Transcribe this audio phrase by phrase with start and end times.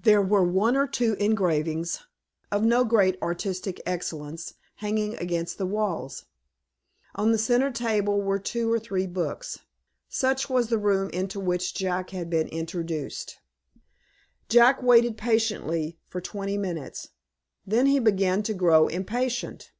[0.00, 2.02] There were one or two engravings,
[2.50, 6.26] of no great artistic excellence, hanging against the walls.
[7.14, 9.60] On the centre table were two or three books.
[10.10, 13.38] Such was the room into which Jack had been introduced.
[14.50, 17.08] Jack waited patiently for twenty minutes.
[17.66, 19.72] Then he began to grow impatient.